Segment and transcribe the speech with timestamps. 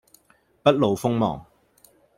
[0.63, 1.45] 不露鋒芒